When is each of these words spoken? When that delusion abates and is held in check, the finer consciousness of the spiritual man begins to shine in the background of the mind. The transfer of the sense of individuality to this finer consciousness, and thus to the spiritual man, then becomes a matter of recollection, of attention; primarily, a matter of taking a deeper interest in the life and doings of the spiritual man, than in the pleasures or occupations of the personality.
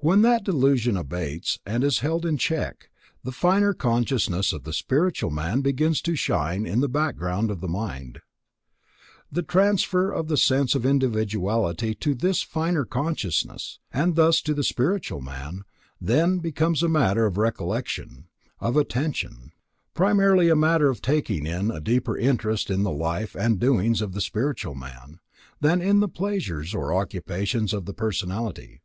When 0.00 0.20
that 0.20 0.44
delusion 0.44 0.98
abates 0.98 1.60
and 1.64 1.82
is 1.82 2.00
held 2.00 2.26
in 2.26 2.36
check, 2.36 2.90
the 3.24 3.32
finer 3.32 3.72
consciousness 3.72 4.52
of 4.52 4.64
the 4.64 4.72
spiritual 4.74 5.30
man 5.30 5.62
begins 5.62 6.02
to 6.02 6.14
shine 6.14 6.66
in 6.66 6.80
the 6.80 6.90
background 6.90 7.50
of 7.50 7.62
the 7.62 7.66
mind. 7.66 8.20
The 9.32 9.42
transfer 9.42 10.12
of 10.12 10.28
the 10.28 10.36
sense 10.36 10.74
of 10.74 10.84
individuality 10.84 11.94
to 11.94 12.14
this 12.14 12.42
finer 12.42 12.84
consciousness, 12.84 13.78
and 13.90 14.14
thus 14.14 14.42
to 14.42 14.52
the 14.52 14.62
spiritual 14.62 15.22
man, 15.22 15.62
then 15.98 16.36
becomes 16.38 16.82
a 16.82 16.88
matter 16.90 17.24
of 17.24 17.38
recollection, 17.38 18.26
of 18.60 18.76
attention; 18.76 19.52
primarily, 19.94 20.50
a 20.50 20.54
matter 20.54 20.90
of 20.90 21.00
taking 21.00 21.46
a 21.46 21.80
deeper 21.80 22.18
interest 22.18 22.68
in 22.68 22.82
the 22.82 22.90
life 22.92 23.34
and 23.34 23.58
doings 23.58 24.02
of 24.02 24.12
the 24.12 24.20
spiritual 24.20 24.74
man, 24.74 25.18
than 25.62 25.80
in 25.80 26.00
the 26.00 26.08
pleasures 26.08 26.74
or 26.74 26.92
occupations 26.94 27.72
of 27.72 27.86
the 27.86 27.94
personality. 27.94 28.82